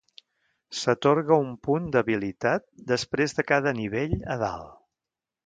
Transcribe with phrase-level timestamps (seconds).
[0.77, 4.75] S'atorga un punt d'habilitat després de cada nivell a dalt.